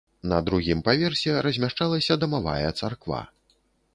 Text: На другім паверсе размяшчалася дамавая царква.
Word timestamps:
На 0.29 0.37
другім 0.45 0.79
паверсе 0.87 1.35
размяшчалася 1.47 2.17
дамавая 2.25 2.69
царква. 2.79 3.23